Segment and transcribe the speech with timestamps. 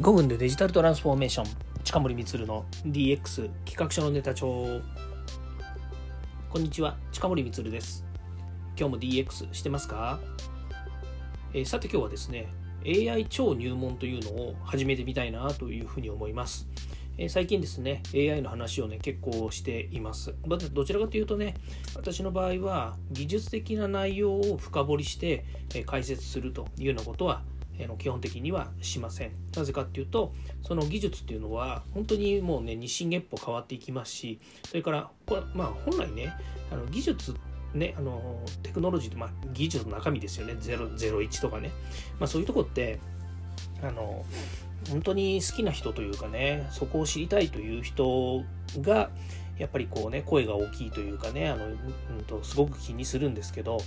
[0.00, 1.46] 5分でデジタルトランスフォーメーション。
[1.84, 4.80] 近森光の DX 企画書のネタ帳。
[6.50, 6.96] こんにちは。
[7.12, 8.04] 近森光です。
[8.76, 10.18] 今日も DX してますか、
[11.52, 12.48] えー、さて今日はですね
[12.84, 16.66] AI 超入門というのを始めてみたいなというふうに思います。
[17.16, 20.34] え最近ですね AI の話をね結構しています。
[20.44, 21.54] どちらかというとね
[21.94, 27.44] 私の場合は技術的な内容を深掘りして、え解説するというようなことは
[27.78, 29.32] えの基本的にはしません。
[29.56, 36.32] なぜかっていうとその技術っていうのは本当にもうね日進月歩変わっていきますしそれからこれまあ本来ね
[36.70, 37.34] あの技術
[37.74, 41.70] ねあのテクノロジーと、まあ、技術の中身ですよね01とかね、
[42.18, 43.00] まあ、そういうとこって
[43.82, 44.24] あの
[44.90, 48.42] 本当に好きな人というかねそこを知りたいという人
[48.80, 49.10] が
[49.58, 53.78] やっぱりこうね声が大きいというかねあの、うんと、すごく気にするんですけど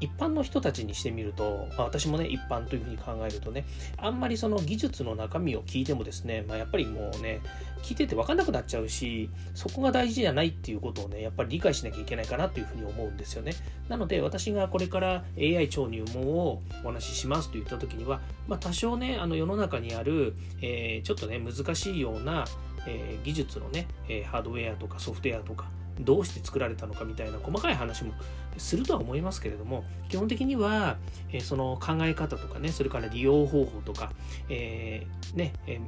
[0.00, 3.64] 一般の人たちにしてみると、まあ、私もね一般というふうに考えるとね
[3.96, 7.40] あんまりその技術の中身を聞いてもですね、まあ、やっぱりもうね
[7.82, 13.54] 聞いてて分かんなくなっちゃうしそこが大事じゃないっていうことをねやっぱり理解しなきゃいけないかなというふうに思うんですよね。
[13.88, 22.44] なので私がこれから AI 超入門をお話ししますと言った時には、まあ、多少ねあの世の中にある、えー、ちょっとね難しいような
[22.86, 25.66] えー、技術のね、え、ハードウェアとかソフトウェアとか
[26.00, 28.12] どうして作られたのかみたいな細かい話も
[28.56, 30.96] するとは思いますけれども基本的には、
[31.32, 34.12] え、その考え方とかねそれから利用方法とか、
[34.48, 35.80] えー、ね、え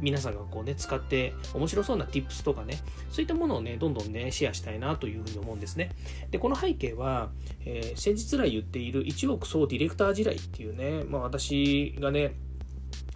[0.00, 2.78] 皆さんがこうね、使って面白そうな tips とかね、
[3.10, 5.90] そういったものをね、どんどんね、シェアしたいなというふうに思うんですね。
[6.30, 7.30] で、この背景は、
[7.64, 12.34] えー、先日来言っている一億総ディレクター時代っていうね、まあ私がね、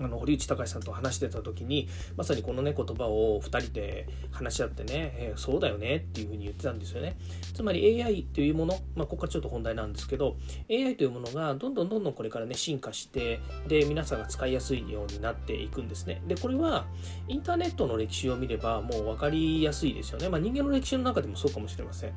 [0.01, 7.17] あの堀内隆さんと話してた時にまさにこのね言葉を2人で話し合ってね、えー、そうだよねっていうふうに言ってたんですよね。
[7.55, 10.37] つまり AI というもの、まあ、ここからちょっと本題なんですけど
[10.71, 16.23] AI というものがどんどんどんどんこれからね進化してで皆さんが使いやすいようになっていくんですね。
[16.27, 16.87] でこれは
[17.29, 22.13] インターネットの歴史を見ればもう分かりやすいですよね、まあ、人間の歴史の中でもそうかもしれません。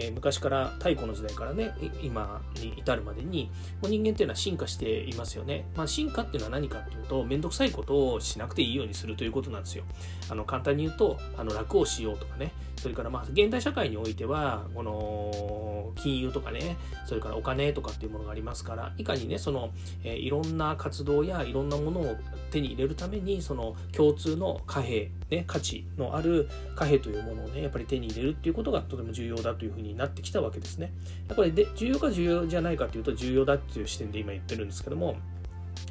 [0.00, 3.50] えー、昔から太古の時代からね今に至るまでに
[3.82, 9.84] もう人間っていうのは進化していますよね、まあ、進化っていうのは何かっていうと面倒くさいことをしなくていいようにするということなんですよ。
[10.30, 12.52] あの簡単に言うとあの楽をしようとかね。
[12.76, 16.76] それからまあ現代社会においてはこの金融とかね。
[17.06, 19.70] それからお金とかっていうものがありますからいかにねその、
[20.04, 22.16] えー、いろんな活動やいろんなものを
[22.50, 30.92] 手に入れるためにその共通の貨幣、ね、価値のある貨幣というものをねやっぱり手に入れるっていうことがとても重要だというふうになってきたわけですね。
[31.34, 35.16] これで重要か重要じゃないかというと重要だっていう視点で今言ってるんですけども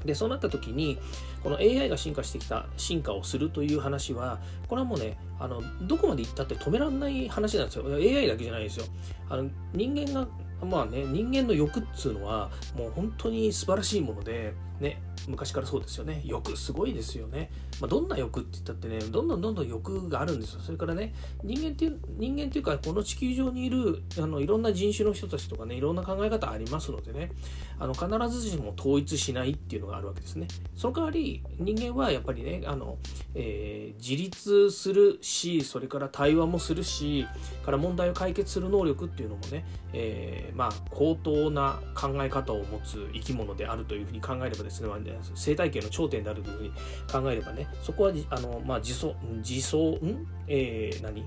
[0.06, 0.98] でそうなった時に
[1.44, 8.86] この AI が進化してきた進化をするという話はこれはもうねあのどこまで行ったって止められない話なんですよ AI だけじゃないですよ
[9.30, 10.28] あの人間が
[10.66, 16.22] まあね人間の欲っつうのはもう本当に素晴らしいものでね昔からそうですよね。
[16.24, 17.50] 欲すごいですよね、
[17.82, 20.62] まあ、どんな欲って言ったってねどんどんどんどん欲があるんですよ。
[20.62, 27.32] それからね人間っていう人間っていうかこの地球上にいるあのいろんな人種の人たちとかねいろんな考え方ありますのでね
[27.80, 30.48] あの必ずしも統一しないっていうのがあるわけですね。
[30.76, 32.98] その代わり人間はやっぱりねあの、
[33.36, 37.28] えー、自立するしそれから対話もするし
[37.66, 44.88] から問題を解決する能力っていうのもね、えー、まあ高等な考え方を持つ生き物であるというふうに考えればですね。
[44.88, 44.98] まあ
[45.36, 46.72] 生態系の頂点であるというふうに
[47.12, 51.26] 考えればねそこはあの、まあ、自走自走ん、えー、何、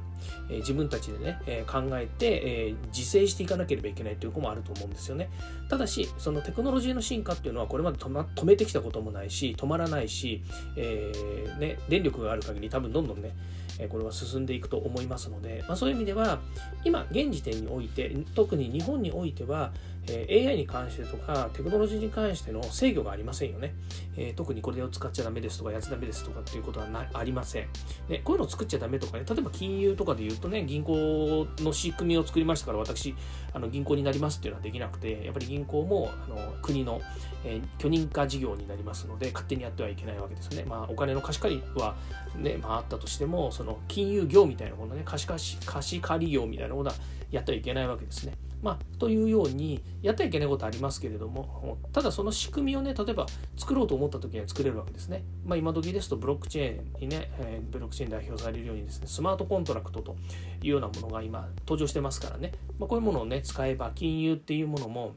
[0.48, 5.30] えー、自分たちでね、えー、考えて、えー、自制していかなければいけないということもあると思うんですよね。
[5.70, 10.42] ただしそのテクノロジーの進化っていうのはこれまで止,、ま、止めてきたこともないし止まらないし、
[10.76, 13.32] えーね、電力がある限り多分どんどんね
[13.88, 16.40] これは進んでいくと思いますので、まあ、そういう意味では
[16.84, 19.72] 今現時点において特に日本においては
[20.08, 23.74] えー、AI に関してとかテクノロジーに関しての制御がありませんよね、
[24.16, 27.68] えー、特にこれを使っちゃダメですとかやつダメですとかっていうことはなありません、
[28.08, 33.14] ね、こういうのを作っちゃダメとかね例えば金融とかで言うとね銀行の仕組みを作りましたから私
[33.52, 37.00] あの銀行になりますっていうのはできなくてやっぱり銀銀行もあの国の、
[37.44, 40.64] えー、許認可事業になりますので勝手にやってはいけないわけですね。
[40.66, 41.94] まあお金の貸し借りは
[42.36, 46.96] ね、まあ、あったとしてもその金融業みたいなものね貸し貸し貸し借り業みたいなものは
[47.30, 48.34] やってはいけないわけですね。
[48.62, 53.24] まあ、というようにやってはいけないことありますけれどもただその仕組みをね例えば
[53.56, 60.14] 作ろうと思った時には作れるわけですね、まあ、今時ですとブロックチェーンにね、えー、ブロックチェーン代表されるようにですねスマートコントラクトと
[60.62, 65.14] いうようなものが今登場してますからね、まあ、こういうものをね使えば金融っていうものも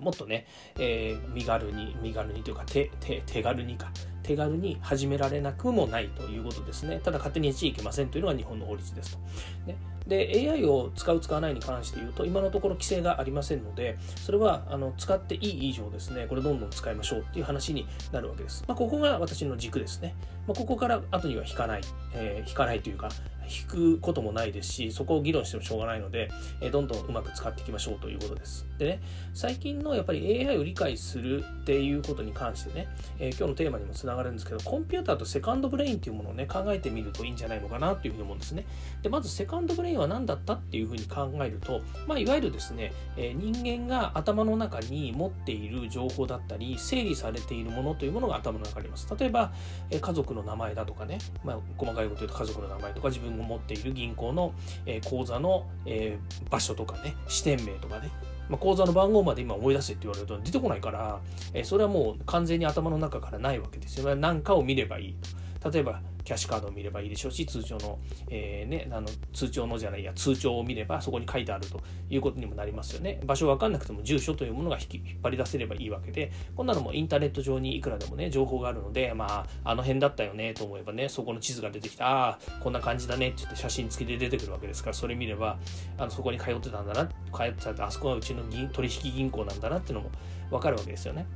[0.00, 0.46] もっとね、
[0.78, 3.90] えー、身軽に身軽にというか手手手軽にか。
[4.28, 7.00] 手軽に始められなくもないということですね。
[7.02, 9.18] ただ勝手にやっちゃいけませんというのが日本の法律ですと、
[9.66, 20.14] ね、で AI を使う使わないに関して言うと今のところ規制がありませんのでそれはあの使っていい以上ですねこれどんどん使いましょうっていう話になるわけです、まあ、ここが私の軸ですね、
[20.46, 21.82] まあ、ここから後には引かない、
[22.14, 23.10] えー、引かないというか
[23.48, 26.30] 引くこともないですしそこを議論してもしょうがないので、
[26.60, 28.66] えどんどんうまく使っていきましょうということです。
[28.76, 29.00] でね
[29.32, 32.88] 最近のやっぱり AI を理解するっていうことに関してね、
[33.18, 38.66] えー、今日のテーマにもつながるんですけどコンピューターと second brain っていうものをね考えてみるといいんじゃないのかなっていうふうに思うんですね。
[39.02, 49.08] でまず second brain は何だったっていうふうに考えると、まあ、いわゆるですね、え、人間が頭の中に持っている情報だったり整理されているものというものが頭の中にあります。
[49.18, 49.52] 例えば、
[49.90, 54.52] え、家族の名前だとかね、まあ、細かいこと言うと家族の名前とか自分が持っている銀行の、
[54.86, 56.18] え口座の、え
[56.50, 58.10] 場所とかね支店名とかね
[58.48, 61.20] まあ、口座の番号まで今思い出せって言われると出てこないから、
[61.54, 64.16] えそれはもう完全に頭の中からないわけですよ。
[64.16, 65.28] 何かを見ればいいと。
[65.70, 67.98] 例えばキャッシュカードを見ればいいでしょうし通帳の,、
[68.28, 71.80] えーね、あの通帳のじゃないや通帳を見ればそこに書いてあると
[72.10, 85.58] いうことにもなりますよね場所分かんなくても住所というものが引っ張り出せればいいわけでこんなのもインターネット上にいくらでもね情報があるのでまああの辺だったよねと思えばねそこの地図が出てきたああこんな感じだねって言って写真付きで出てくるわけですからそれ見れば
[85.96, 88.42] あのそこに通ってたんだな通ってたあそこはうちの
[88.72, 90.10] 取引銀行なんだなっていうのも
[90.50, 91.26] 分かるわけですよね。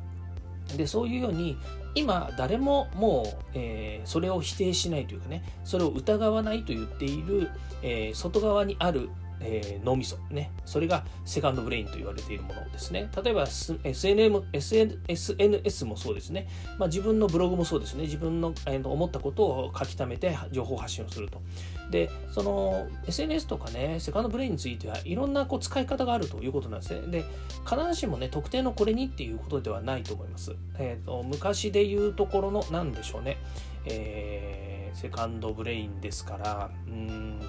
[0.76, 1.56] でそういうように
[1.94, 7.50] 今誰ももう、えー、それを否定しないというかねそれを疑わないと言っている、
[7.82, 9.10] えー、外側にある
[9.42, 10.50] えー、脳みそね。
[10.64, 13.10] それがセカンドブレインと言われているものですね。
[13.22, 16.48] 例えば SNM SNS もそうですね、
[16.78, 18.02] まあ、自分のブログもそうですね。
[18.02, 21.40] 自分の、えー、思ったことを書き溜めて情報発信をすると。
[21.90, 27.06] でその SNS とかね second brain についてはいろんなこう使い方があるということなんですね。
[27.08, 27.24] で
[27.68, 33.36] 必ずしもね特定のこれにっていうことではないと思います、えーと、昔で言うところの何でしょうね。
[33.84, 37.40] えー、 second brain ですからうん。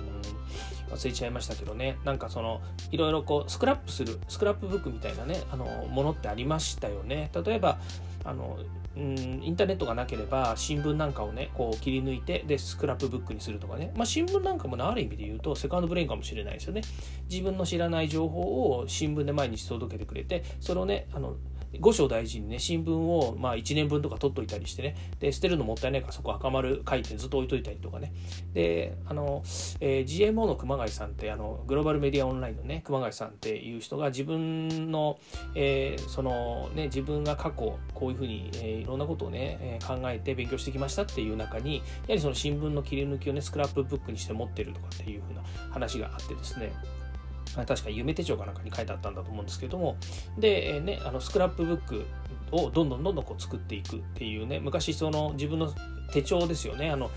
[0.93, 1.97] 忘れちゃいましたけどね。
[2.03, 2.61] なんかその
[2.91, 7.31] いろいろこうスクラップするスクラップブックみたいなねあのものってありましたよね。
[7.45, 7.79] 例えば
[8.23, 8.57] あの
[8.95, 16.81] うんインターネットがなければ新聞なんかをねこう切り抜いてでスクラップブックにするとかね、まあ、新聞なんかもある意味で言うと second brain かもしれないですよね。
[17.29, 18.41] 自分の知らない情報
[18.77, 21.35] を新聞で毎日届けてくれてそれをねあの
[21.79, 24.95] 五章大事にね新聞をまあ1年分とか取っといたりしてね。
[25.19, 28.13] で捨てるのもったいないからそこ赤丸書いてずっと置いといたりとかね。
[28.53, 29.43] であの、
[29.79, 35.19] えー、GMO の熊谷さんってあのグローバルメディアオンラインのね熊谷さんっていう人が自分の、
[35.55, 45.41] えー、そのね自分が過去こういうふうに、えー、いろんなことをね、えー、考えて勉強してきましたっていう中にやはりその新聞の切り抜きをねスクラップブックにして持ってるとかっていうふうな
[45.71, 46.73] 話があってですね。
[47.55, 49.97] 確か夢手帳かなんかに書いてあったんだと思うんですけども
[50.37, 52.05] で、ね、あのスクラップブック
[52.51, 55.71] をどんどんどんどんこう作っていくっていうね昔その自分の
[56.11, 56.91] 手帳ですよね。
[56.91, 57.09] あの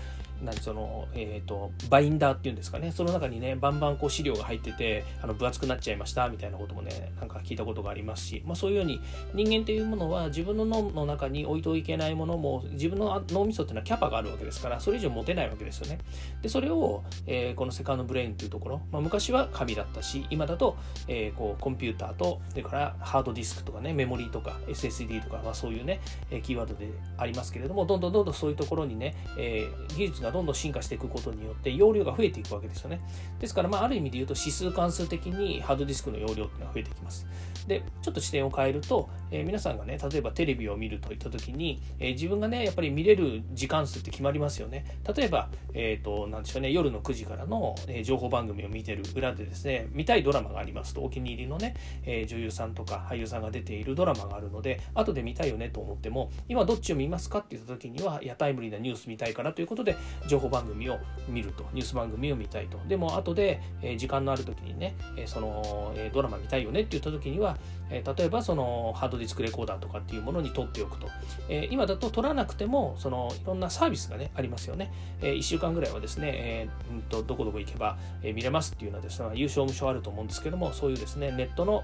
[0.43, 2.91] 何その、えーと、バインダーっていうんですかね。
[2.91, 9.01] その中にねバンバンこう資料が入っててあの分厚くなっちゃいましたみたいなこともねなんか聞いたことがありますし、まあ、そういうように
[9.33, 15.99] 人間っていうものは自分の脳の中に置いておけないものも自分の脳みそっていうのはキャパがあるわけですからそれ以上持てないわけですよね。
[16.41, 25.99] でそれを、えー、このセカンドブレインっていうところ、まあ、昔は紙だったし今だと、えー、こうコンピューターとそれからハードディスクとかねメモリーとか SSD とか、まあ、そういうね
[26.43, 33.01] キーワードでありますけれどもどんどんどんどんそういうところにね、えー、技術がどんどん進化していくくことによって容量が増えていくわけですよね。
[33.39, 37.25] ですから、まあ、ある意味で言うと指数関数的にハードディスクの容量っていうのは増えてきます。
[37.67, 44.85] で、ちょっと視点を変えると、えー、皆さんがね、例えばテレビを見るといった時に、えー、自分がね、やっぱり見れる時間数って決まりますよね。
[45.15, 59.97] 例えば、え、ー、と、なんでしょうね、夜の9時からの、え情報番組を見てる裏でですね、見たいドラマがありますと、お気に入りのね、え女優さんとか俳優さんが出ているドラマがあるので、後で見たいよねと思っても、今どっちを見ますかって言った時には、いや、タイムリーなニュース見たいからということで、
[60.27, 60.97] 情報番組を
[61.27, 61.65] 見ると。
[61.73, 62.79] ニュース番組を見たいと。
[62.87, 67.56] でも後で、え、時間のある時にね、え、その、え、ドラマ見たいよねって言った時には、
[67.89, 71.07] え例えばそのハードディスクレコーダーとかっていうものに取っておくと。
[71.49, 74.91] え今だと取らなくても、そのいろんなサービスがね、ありますよね。
[75.21, 81.83] え1週間ぐらいはですね、えー、んとどこどこ行けば、え見れますっていうのはですね、有償無償あると思うんですけども、そういうですね、ネットの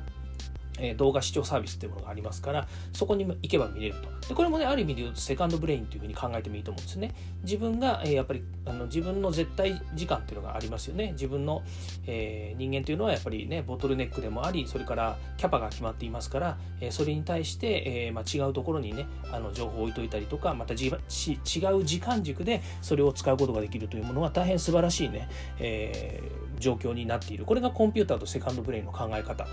[0.80, 4.28] え動画視聴サービスっていうものがありますからそこに行けば見れると。
[4.30, 7.14] でこれもねある意味で言うとセカンドブレインというふうに考えてもいいと思うんですね。
[7.44, 11.12] 自分が、えやっぱりあの自分の絶対時間っていうのがありますよね。
[11.14, 11.64] 自分の、
[12.08, 27.46] えー、人間というのはやっぱりねボトルネックでもありそれからキャパが決まっていますから、えそれに対して、えー、まあ、違うところにねあの情報を置いといたりとかまたじ違う時間軸でそれを使うことができるというものは大変素晴らしいね、えー、状況になっている。
[27.46, 29.48] これがコンピューターと second brain の考え方。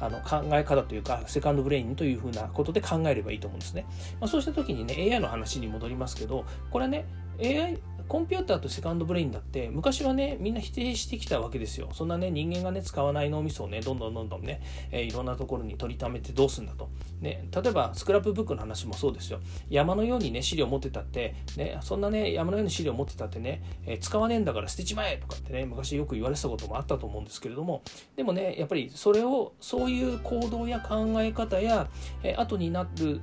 [0.00, 3.86] あの考え方というか second brain というふうなことで考えればいいと思うんですね、
[4.20, 7.06] まあ、そうした時にね AI の話に戻りますけどこれね
[7.40, 11.88] AI コンピューターと second brain だって昔はねみんな否定してきたわけですよ。
[11.92, 16.88] そんなね人間がね使わない脳みそをねどんどんどんどんね、えー、いろんなところに取りためてどうすんだと、
[17.20, 19.40] ね、例えばスクラップブックの話もそうですよ。
[19.70, 27.82] 山のようにね資料持ってたって、ね、そんなね山のように資料持ってたってね、えー、使わねえんだから捨てちまえとかってね昔よく言われてたこともあったと思うんですけれども。
[28.16, 31.88] でもねやっぱりそれをそういう行動や考え方や、
[32.22, 33.20] えー、後になる、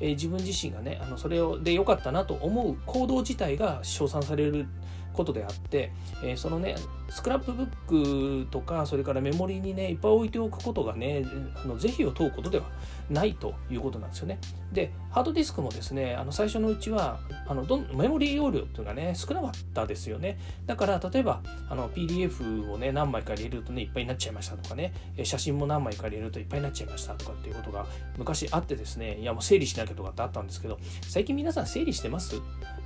[0.00, 4.66] え、自分自身がねあのそれをで良かったなと思う行動自体が称賛される
[5.12, 6.76] ことであって、え、そのね
[7.10, 11.24] スクラップブックとかそれからメモリーにねいっぱい置いておくことがね
[11.64, 12.66] あの是非を問うことでは
[13.10, 14.38] ないということなんですよね。
[14.72, 20.38] でハードディスクもですねあの最初のうちはあのどんメモリー容量っていうのがね少なかったですよね。
[20.66, 24.92] だから例えばあの PDF をね何枚か入れるとねいっぱいになっちゃいましたとかね
[25.24, 27.86] 写真も何枚か入れるといっぱいになっちゃいましたとかっていうことが
[28.18, 32.36] 昔あってですねいやもう整理しなきゃとかってあったんですけど最近皆さん整理してます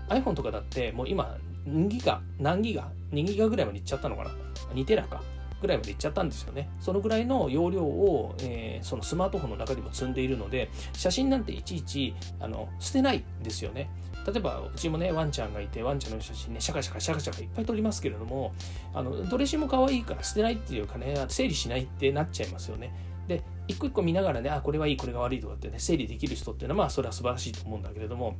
[0.09, 1.37] ？iPhone とかだってもう今
[1.67, 4.31] 2ギガ、何ギガ ?2 ギガぐらいまでいっちゃったのかな
[4.75, 5.23] ?2 テラか。
[5.63, 6.69] ぐらいまでいっちゃったんですよね。
[6.81, 13.89] そのぐらいの容量を、えー、そのスマートフォンの中にも積んでいるので、写真なんていちいちあの捨てないですよね。
[14.27, 18.53] 例えばうちもねワンちゃんがいてワンちゃんの写真ねシャカシャカシャカシャカいっぱい撮りますけれども
[18.95, 22.95] あのドレッシーも可愛いから捨てないっていうかね整理しないってなっちゃいますよね
[23.27, 28.37] で一個一個見ながらねあこれはいいこれが悪いとかってね整理できる人っていうのはまあそれは素晴らしいと思うんだけれども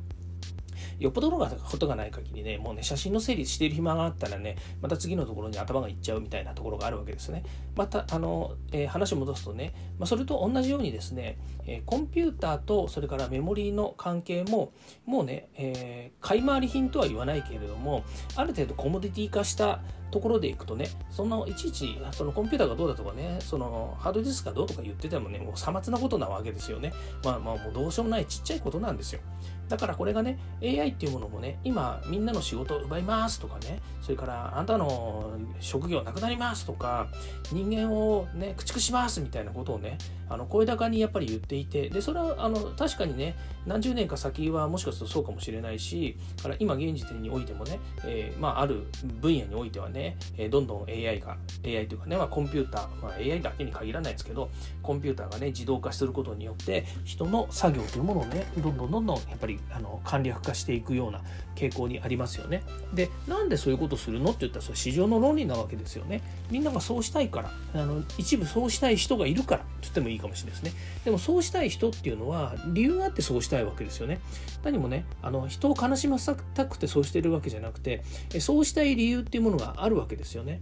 [0.99, 7.43] よっぽどのことがない限りね、もうね、写真の整理している暇があったらね、また次のところに頭がいっちゃうみたいなところがあるわけですね。
[7.75, 14.73] また、あの、えー、話を戻すとね、まあ、それと同じようにですね、えー、コンピューターとそれからメモリーの関係も、
[15.05, 18.03] もうね、えー、買い回り品とは言わないけれども、
[18.35, 19.81] ある程度コモディティ化した
[20.13, 26.93] ところでいくとね、そのいちいちそのコンピューターがどうだとかね、そのハードディスクがどうとか言っててもね、もうさまつなことなわけですよね。
[27.23, 29.21] まあまあもうどうしようもないちっちゃいことなんですよ。
[29.69, 37.07] だからこれがね、AI っていうものもね、今みんなの仕事を奪いますとかね、それからあなたの職業なくなりますとか、
[37.51, 39.97] 人間をね、駆逐しますみたいなことをね、
[40.29, 48.85] あの声高にやっぱり言っていて、で、それはあの確かにね、何十年か先はもしかするとそうかもしれないし、から今現時点においてもね、えー、まあある
[49.21, 54.49] 分野においてはね、えどんどん AI が、AI というかね、まあ、コンピューター、まあ、AI だけに限らないですけど、
[54.81, 61.21] コンピューターがね、自動化することによって、人の作業というものをね、どんどんどんどんやっぱりあの簡略化していくような
[61.55, 62.63] 傾向にありますよね。
[62.93, 66.21] で、なんでそういうことするのって言ったら、それ市場の論理なわけですよね。
[66.51, 70.79] みんながそうしたいから、あの一部そうしたい人がいるからって言ってもいいかもしれないですね。
[71.05, 74.19] でもそうしたい人っていうのは、理由があってそうしたいわけですよね。
[74.63, 78.03] 何もね、あの人を悲しませたくてそうしてるわけじゃなくて、
[78.39, 80.61] そうしたい理由っていうものがあるわけですよね。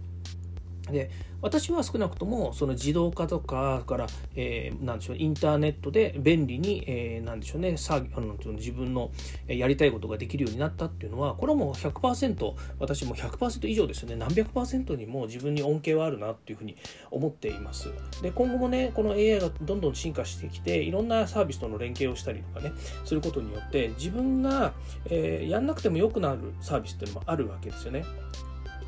[0.90, 1.10] で
[1.42, 9.10] 私は少なくともその自動化とかから、えー、なんでしょうインターネットで便利に、えー、なんでしょうねさあの自分の
[9.46, 14.16] やりたいことができるようになったっていうのはこれはもう100%私も100%以上ですよね。
[14.16, 14.52] 何百
[14.96, 16.76] にも自分に恩恵はあるなっていうふうに
[17.10, 17.90] 思っています。
[18.22, 22.72] で今後もねこの AI がどんどん進化してきていろんなサービスとの連携をしたりとかね
[23.04, 24.72] することによって自分が、
[25.06, 28.04] えー、やんなくても良くなるサービスっていうのもあるわけですよね。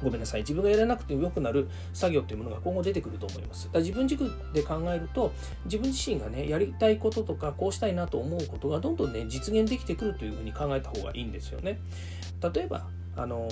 [0.03, 3.71] ごめんなさい自分がやらなくても良くなる作業っていうものが今後出てくると思います。
[3.73, 5.33] だ自分軸で考えると
[5.65, 11.81] 自分自身がねやりたいこととかこうしたいなと思うことがどんどんね実現できてくるというふうに考えた方がいいんですよね。
[12.55, 13.49] 例えばあの、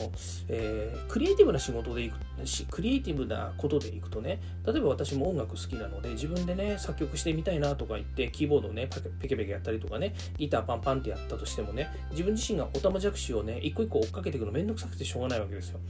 [0.49, 8.89] えー、クリエイティブな仕事でいくしクリエイティブなことでいくとね例えば私も音楽好きなので自分でね作曲してみたいなとか言ってキーボードをね
[9.21, 15.81] ペケペケやったりとかねギターパンパンってやったとしてもね自分自身がおたまじゃくしをね一個一個追っかけていくのめんどくさくてしょうがないわけですよ。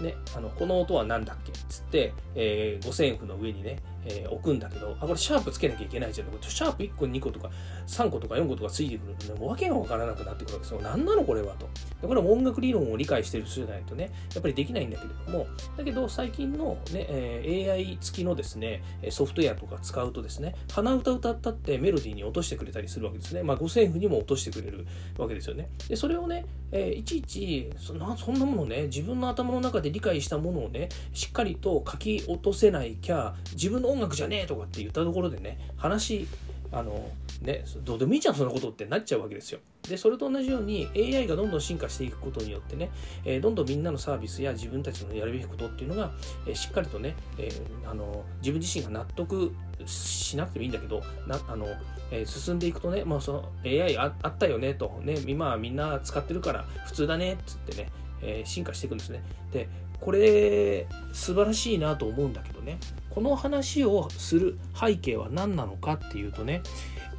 [0.00, 6.28] ね、あのこの音は何だっけっつって、えー、五線譜の上にねえー、置くんだけど、あ、これシャープつけなきゃいけないじゃん。
[6.48, 7.50] シャープ1個、2個とか、
[7.86, 10.80] 3個とか4個とかついてくるとね、もう訳がわからなくなってくるわけですよ。
[10.82, 11.68] 何なのこれはと。
[12.00, 23.42] でこれは音楽理論を理解してる人じゃないとね、やっぱりできないんだけれども、だけど最近のね、えー、AI 付きのですね、ソフトウェアとか使うとですね、鼻歌歌ったってメロディーに落としてくれたりするわけですね。
[23.42, 24.86] まあ、五線譜にも落としてくれる
[25.18, 25.68] わけですよね。
[25.88, 36.26] で、それをね、えー、いちいちそんな、そんなものね、自分の頭の中で理解したものをね、しっかりと書き落とせないきゃ、自分の音楽じゃねえとかって言ったところでね話
[36.72, 37.10] あの
[37.42, 39.60] ねどうでもいいじゃんそんなことってなっちゃうわけですよ。
[39.88, 42.90] でそれと同じように AI がどんどん進化していくことによってね、
[43.24, 46.12] えー、どんどんみんなのサービスや自分たちのやるべきことっていうのが、
[46.46, 49.52] えー、しっかりとね、えー、あの自分自身が納得
[49.86, 51.66] しなくてもいいんだけどなあの、
[52.12, 57.90] え進んでいくとね、まあ、その AI ああったよねと、ね、今みんな使ってるから普通だねっつってね、
[58.22, 59.22] え進化していくんですね。
[59.50, 59.68] で
[60.00, 62.78] これ素晴らしいなと思うんだけどね
[63.10, 66.62] この話をする背景は何なのかっていうとね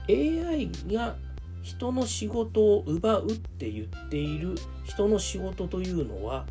[0.10, 1.16] AI が
[1.62, 6.46] 人の仕事を奪うって言っている人の仕事というのは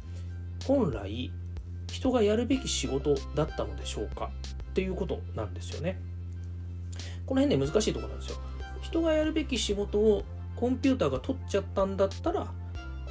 [0.66, 1.32] 本来
[1.88, 4.30] 人がやるべき仕事だったのでしょうか
[4.70, 5.98] っていうことなんですよね。
[7.26, 8.36] この辺ね難しいとこなんですよ。
[8.82, 12.46] 人がやるべき仕事をコンピューターが取っちゃったんだったら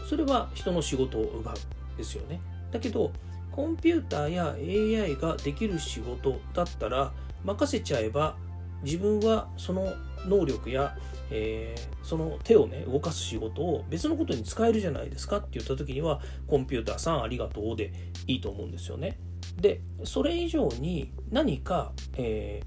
[0.08, 1.56] それは人の仕事を奪う
[1.98, 2.40] ですよね。
[2.72, 3.12] だけど
[3.52, 4.56] コンピューターや
[5.04, 7.12] AI ができる仕事だったら
[7.44, 8.36] 任せちゃえば
[8.84, 9.94] 自分はその
[10.26, 10.98] 能力や、
[11.32, 17.94] えー、その手をね動かす仕事を別のことに使えるじゃないですかって言った時にはコンピューターさんありがとうで
[18.28, 19.18] いいと思うんですよね。
[19.60, 22.62] でそれ以上に何か、え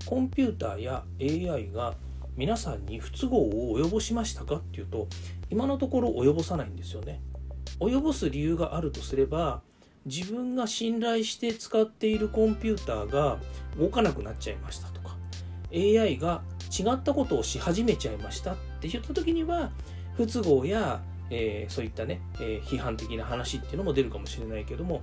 [0.00, 1.94] ー、コンピューターや AI が
[2.36, 5.06] 皆さんに不都合を及ぼしましたかっていうと
[5.50, 7.20] 今のところ及ぼさないんですよね。
[7.80, 9.60] 及ぼす理由があるとすれば
[10.06, 13.38] 自分が信頼して使っているコンピューターが
[13.78, 15.16] 動かなくなっちゃいましたとか
[15.72, 19.70] AI が違ったことをし始めちゃいましたって言った時には
[20.16, 25.02] 不都合や、えー、そういったね、えー、批判的な話っていうのも出るかもしれないけども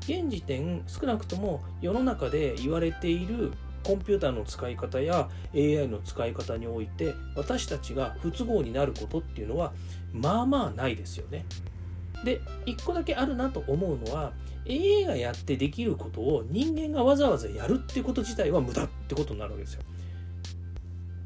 [0.00, 3.52] 現時点少なくとも世の中で言われている
[3.84, 9.72] コンピューターの使い方や AI の使い方において私たちが不都合になることっていうのは
[10.12, 11.44] まあまあないですよね。
[12.24, 14.32] で1個だけあるなと思うのは
[14.68, 19.82] AI がやってできることを人間がわざわざやるってこと自体は無駄ってことになるわけですよ。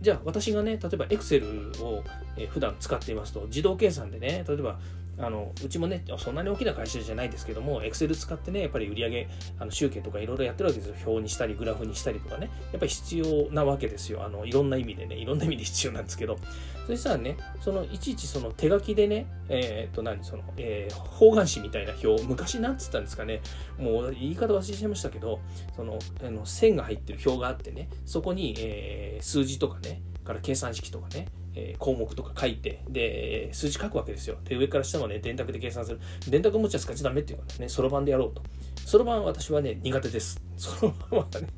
[0.00, 2.04] じゃあ私がね例えば Excel を
[2.50, 4.78] 普段使っていますと自動計算でね例えば
[5.18, 10.94] あのうちもねそんなに大きな会社じゃないですけども Excel 使ってねやっぱり売上あの集計とかいろいろやってるわけですよ。
[11.06, 12.50] 表にしたりグラフにしたりとかね。
[12.73, 14.25] やっぱり必要なわけですよ。
[14.25, 15.16] あのいろんな意味でね。
[15.16, 16.38] いろんな意味で必要なんですけど。
[16.87, 20.23] そしたらねそのいちいちその手書きでねえー、っと何？
[20.23, 23.40] その、えー、方眼紙みたいな表昔なんつったんですかね。
[23.78, 25.40] もう言い方忘れちゃいましたけど
[25.75, 27.88] そのあの線が入ってる表があってね。
[28.04, 31.26] そこに、えー、数字とかねから計算式とかね。
[31.56, 34.36] え項目とか書いて、で、数字書くわけですよ。
[34.44, 36.00] で、上から下まで電卓で計算する。
[36.28, 38.42] 電卓持ちは使っちゃダメっていうからね、そろばんでやろうと。
[38.84, 40.40] そろばん私はね、苦手です。
[40.56, 41.48] そろばんはね、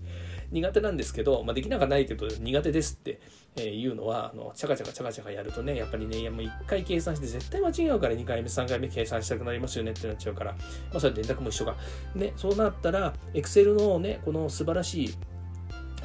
[0.50, 3.20] 苦手なんですけど、まあ、できなくないけど苦手ですって
[3.60, 10.58] いうのはあのチャカチャカチャカチャカやるとねやっぱりねいやもう1回計算して絶対間違うから2回目3回目計算したくなりますよねってなっちゃうから、ま
[10.96, 11.76] あ、それ電卓も一緒か。
[12.14, 15.14] ね、そうなったら Excel のねこの素晴らしい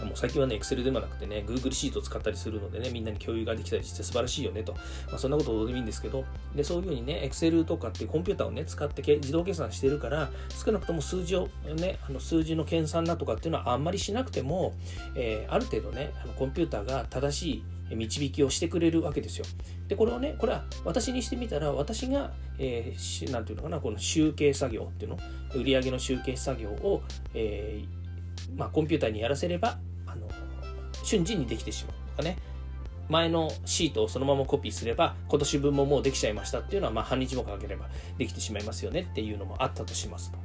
[0.03, 4.73] もう最近はね、Excel でもなくてね、Google シートを使ったりするのでね、みんなに共有ができたりして素晴らしいよねと。
[4.73, 10.29] まあ、そんなことどうでもいいんですけど、で、そういうふうにね、Excel とかってコンピューターをね、使って自動計算してるから、
[10.63, 14.73] 少なくとも数字をね、あの数字の計算だとかっていうのはあんまりしなくても、
[15.15, 17.63] えー、ある程度ね、あのコンピューターが正しい
[17.95, 19.45] 導きをしてくれるわけですよ。
[19.87, 25.19] で、これをね、これは私にしてみたら、私が、えー、なんていうのかな、この集計作業っていうの、
[25.55, 29.77] 売上の集計作業を、えー、まあ、コンピューターにやらせれば、
[30.13, 30.27] あの、
[31.03, 32.37] 瞬時にできてしまうとかね
[33.09, 40.37] 前のシートをそのままコピーすれば今年分ももうできちゃいましたっていうのはまあ半日もかければできてしまいますよねっていうのもあったとしますと。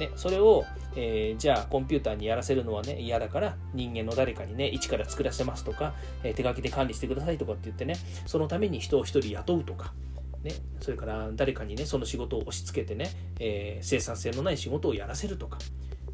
[0.00, 9.94] ね、それを、えー、じゃあコンピューターにやらせるのはね嫌だから人間の誰かにね一から作らせますとか、えー、手書きで管理してくださいとかって言ってねそのために人を一人雇うとか
[10.42, 13.10] ね、それから誰かにねその仕事を押し付けてね、
[13.40, 15.58] えー、生産性のない仕事をやらせるとか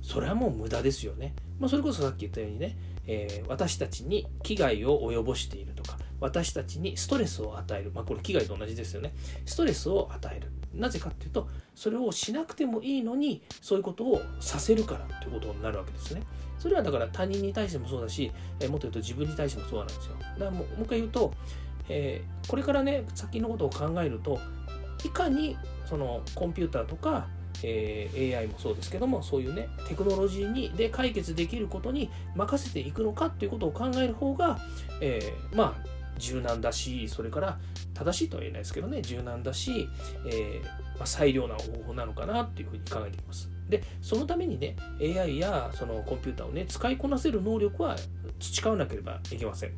[0.01, 9.13] それはもう無駄ですよね、まあ、それこそさっき言ったようにねえー、私たちに危害を及ぼしているとか私たちにストレスを与える、まあ、これ危害と同じですよね。
[9.45, 10.53] ストレスを与える。
[10.73, 16.23] なぜかっていうとそれをしなくてもいいのにそういうことをさせるからってことになるわけですね。
[16.59, 20.15] それはだから他人に対してもそうだし、えー、もっと言うと自分に対してもそうなんですよ。
[20.19, 21.33] だからもうもう一回言うと、
[21.89, 24.39] えー、これからね先のことを考えると
[25.05, 27.27] いかにそのコンピューターとか
[27.63, 34.59] えー、AI もそうですけどもそういうねテクノロジーにで解決できることに任せていくのかっていうことを考える方が、
[35.01, 37.59] えー、まあ柔軟だしそれから
[37.95, 39.89] 正しいとは言えないですけどね柔軟だし、
[40.27, 40.65] えー、
[40.99, 43.51] まあ、最良な方法なのかなっていうふうに考えています。
[43.69, 47.97] でそのためにね AI やそのコンピューターをね使いこなせる能力は
[48.39, 49.73] 培わなければいけません。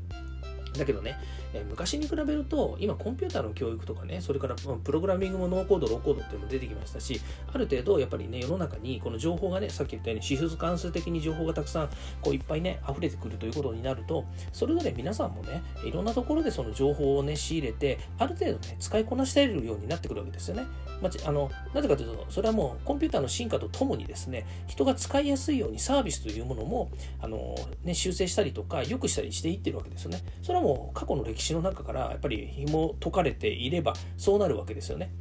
[0.78, 1.16] だけどね、
[1.52, 7.20] えー、昔に比べると、今コンピューターの教育とかね、それからプログラミングもノーコード、ローコードっていうのも出てきましたし、
[7.52, 11.88] ある程度やっぱりね、世の中にこの情報がね、さっき言ったように指数関数的に情報がたくさん
[12.20, 20.64] こういっぱいね、溢れてくるということになると、それぞれ皆さんもね、いろんなところでその情報をね、仕入れて、ある程度ね、使いこなしているようになってくるわけですよね。
[21.00, 30.22] まあ、あのなぜかというと、それはもうコンピューターの進化とともにですね、人が使いやすいようにサービスというものも、あのね、修正したりとか、良くしたりしていってるわけですよね。
[30.42, 35.12] それはも過去の歴史の中からやっぱり紐解かれていればそうなるわけですよね。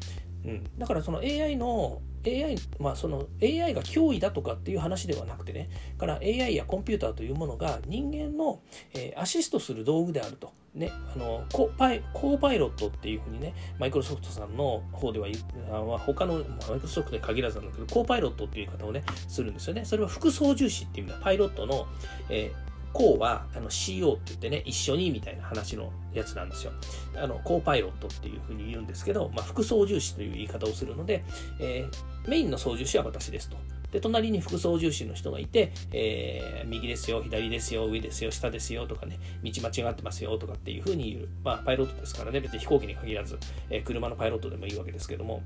[0.46, 5.70] うん、だからその AI の AI, まあ、その AI が脅威だとかっていう話ではなくてね。
[5.98, 8.62] から AI やコンピューターというものが人間の、
[8.94, 10.54] えー、アシストする道具であると。
[10.74, 15.28] ね、あのコパイコーパイロットっていうふうにねマイクロソフトさんの方では
[15.72, 19.86] あ他のマイクロソフトに限らずなんだけどコーパイロットっていう言い方をねするんですよね。
[19.86, 21.24] それは副操縦士っていう意味だ。
[21.24, 21.86] パイロットの、
[22.30, 26.72] えーこうはあの CO って言ってね、一緒にみたいな話のやつなんですよ。
[27.16, 31.24] あの、コーパイロットっていうふうに言うんですけど、まあ、副操縦士という言い方をするので、
[31.60, 33.58] えー、メインの操縦士は私ですと。
[33.92, 41.28] で、隣に副操縦士の人がいて、えー、右ですよ、左ですよ、上ですよ、下ですよとかね、道間違ってますよとかっていうふうに言う。
[41.44, 43.38] まあ、パイロットですからね、別に飛行機に限らず、
[43.70, 45.42] えー、車のパイロットでもいいわけですけども、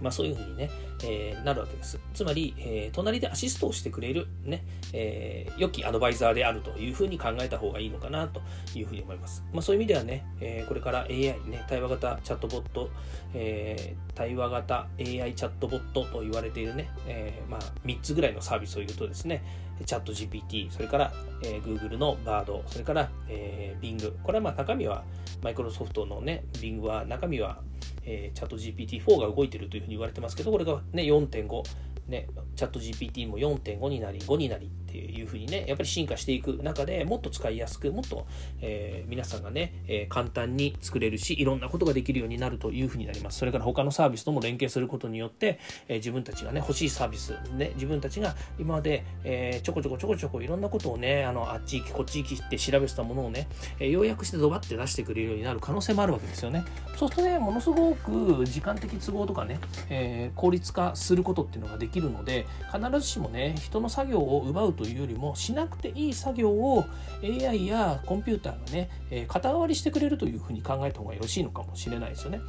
[0.00, 0.70] まあ、そういうふうにね、
[1.02, 1.98] えー、なるわけです。
[2.14, 8.40] つまり、えー、隣でアシストをしてくれる、ね、えー、良きアドバイザーであるというふうに考えた方がいいのかなと
[8.74, 9.44] いうふうに思います。
[9.52, 11.10] まあ、そういう意味ではね、えこれから AI
[11.46, 12.90] ね、対話型チャットボット、
[13.34, 19.42] え対話型 AI チャットボットと言われているね、えまあ、3つぐらいのサービスを言うとですね、
[19.84, 24.12] チャット GPT、それから、え Google の Bard、それから、え Bing。
[24.22, 25.04] これはまあ中身は、
[25.42, 27.60] マイクロソフトのね、Bing は中身は
[28.10, 31.62] えー、チャット GPT-4 が動いてるというふうに言われてますけど、これがね、4.5、
[32.08, 34.70] ね、チャット GPT も4.5になり、5になり。
[34.88, 38.26] っていうふうにね、やっぱり進化していく中でもっと使いやすく、もっと、
[38.60, 43.38] えー、皆さんがね、えー、簡単に作れるし、いろんなことができるようになるというふうになります。
[43.38, 53.48] それから他のサービスとも連携することによって、えー、自分たちがね、欲しいサービス、ね、自分たちが今まで、えちょこちょこちょこちょこいろんなことをね、あの、あっち行き、こっち行きって調べてたものをね、
[53.78, 56.64] え要約してドバって出してくれるようになる可能性もあるわけですよね。
[56.96, 66.86] そうするとね、ものすごく時間的都合とかね、え効率化することっていうのができるので、必ずしもね、人の作業を奪うというよりも、しなくていい作業を
[67.22, 72.40] AI やコンピューターがね、え肩代わりしてくれるというふうに考えた方がよろしいのかもしれないですよね。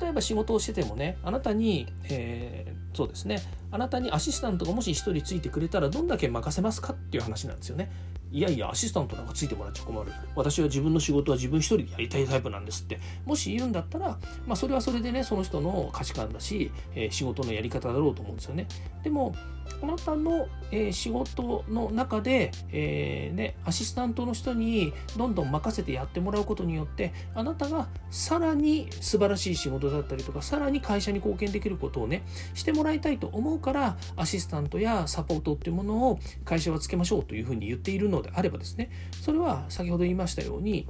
[0.00, 7.90] 例えば仕事をしててもね、あなたに、えー、そうですね、あなたにアシスタントがもし1人ついてくれたらどんだけ任せますかっていう話なんですよね。
[8.30, 10.10] いやいや、アシスタントなんかついてもらっちゃ困る。
[10.34, 18.68] 私は自分の仕事は自分一人でやりたいタイプなんですって、もし言うんだったら、まあ、それはそれでね、その人の価値観だし、えー、仕事のやり方だろうと思うんですよね。
[19.02, 19.34] でも、
[19.82, 32.22] あなたの、えー、仕事の中で、えー、ね、アシスタントの人にどんどん任せてやってもらうことによって、あなたがさらに素晴らしい仕事だったりとか、さらに会社に貢献できることをね、
[32.54, 40.86] してもらいたいと思うから、アシスタントやサポートっていうものを会社はつけましょうというふうに言っているのであればですね、それは先ほど言いましたように、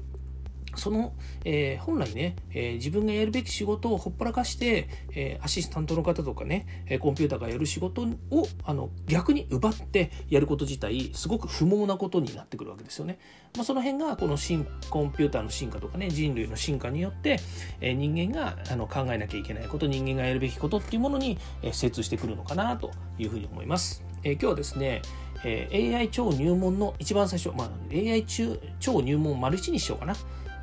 [0.76, 1.12] その、
[1.44, 13.18] えー、本来ね、えー、自分がやるべき仕事をほっぽらかして、えー、アシスタントの方とかね、えコンピューターがやる仕事をあの逆に奪ってやること自体すごく不毛なことになってくるわけですよね。
[13.54, 17.38] まあ、その辺がこの新コンピューターの進化とかね人類の進化によって、
[17.80, 24.04] え人間があの考えなきゃいけないこと人間がやるべきことっていうものに、え精通してくるのかなというふうに思います。
[24.24, 25.02] え今日はですね
[25.44, 30.14] え AI 超入門の一番最初、まあ、AI 中超入門丸1にしようかな。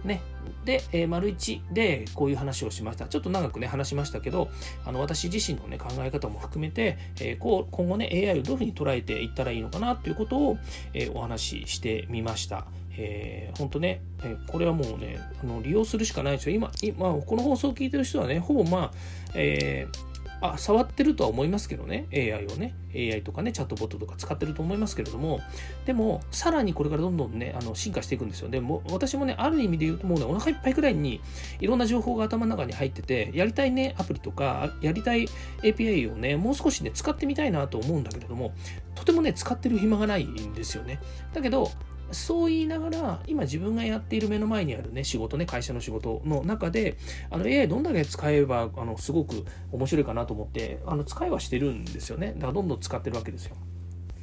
[0.03, 0.21] ね。
[0.65, 3.07] で、えー、丸1でこういう話をしました。
[3.07, 4.49] ちょっと長くね、話しましたけど、
[4.85, 10.57] あの私自身のね、考え方も含めて、えー、こう今後ね、AI をどういうふうに捉えていったらいいのかなということを、
[10.93, 12.65] えー、お話ししてみました。
[12.97, 16.55] えー、本当ね、えー、これはもうね、あの利用するしかないですよ。
[16.55, 18.91] 今、今この放送を聞いてる人はね、ほぼまあ、
[19.35, 20.08] えー、
[20.41, 22.07] あ触ってるとは思いますけどね。
[22.13, 22.75] AI をね。
[22.95, 25.41] AI とかねチャットボットとか使ってると思いますけれども。
[25.85, 28.49] でもさらにこれからどんどんねあの進化していくんですよ。
[28.49, 31.21] でも私もねある意味で言うともうねお腹いっぱいくらいに
[31.59, 35.27] いろんな情報が頭の中に入っててやりたいねアプリとかやりたい
[35.61, 38.53] API をねもう少しね使ってみたいなと思うんだけれども
[38.95, 40.99] とてもね使ってる暇がないんですよね。
[41.33, 41.71] だけど
[42.11, 46.97] そう言いながら、今自分がやっている目の前にあるね、仕事ね、会社の仕事の中で、
[47.29, 52.33] あの AI どんだけ使えば、あの、すごく面白いかなと思って、あの、使いはしてるんですよね。
[52.35, 53.55] だからどんどん使ってるわけですよ。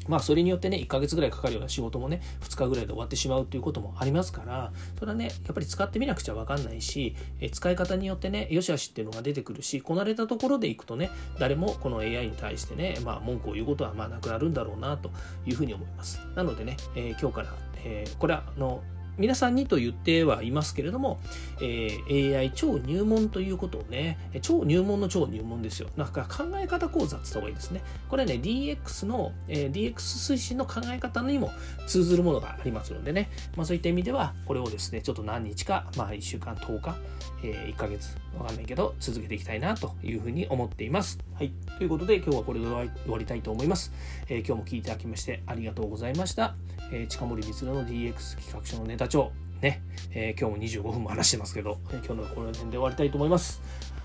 [0.08, 7.14] まあそれによってね、1ヶ月ぐらいかかるような仕事もね、2日ぐらいで終わってしまうということもありますから、それはね、やっぱり使ってみなくちゃわかんないし、
[7.52, 15.10] 使い方によってね、よし悪しっていうのが出てくるし、こなれたところでいくとね、誰もこの AI に対してね、まあ文句を言うことはまあなくなるんだろうなと
[15.46, 16.20] いうふうに思います。
[16.34, 18.82] なのでね、えー、今日から、えー、これはあの、
[19.18, 21.18] 皆さんにと言ってはいますけれども、
[21.60, 25.88] えー、AI 超入門ということをね、超入門の超入門ですよ。
[25.96, 27.82] なんか考え方講座って言った方がいいですね。
[28.08, 31.50] これね、DX の、えー、DX 推進の考え方にも
[31.86, 36.96] 通ずるものがありますのでね、まあそういった意味では、これをですね、ちょっと何日か、まあ1週間、10日、
[37.42, 41.18] えー、1ヶ月、わかんないけど、続けていきたいなというふうに思っています。
[41.34, 41.52] はい。
[41.78, 43.92] ということで、今日はこれで終わりたいと思います。
[44.28, 46.54] えー、今日も聞いていただきましてありがとうございました。
[46.92, 49.32] えー、近森光の DX 企画書のネタ帳。
[49.60, 53.62] ね、えー、今日も25分も話してますけど、今日のこの辺で終わりたいと思います。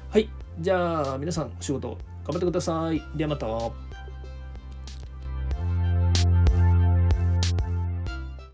[0.09, 0.29] はい。
[0.59, 1.97] じゃあ皆さんお仕事頑
[2.33, 3.01] 張ってください。
[3.15, 3.90] ではまた。